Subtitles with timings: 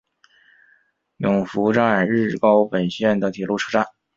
[1.17, 3.85] 勇拂站日高本线的铁路车站。